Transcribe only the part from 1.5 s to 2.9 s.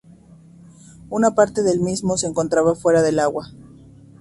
del mismo se encontraba